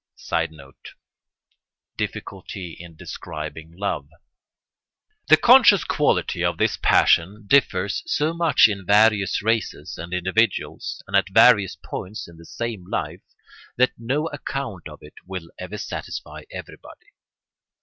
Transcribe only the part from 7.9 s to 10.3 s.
so much in various races and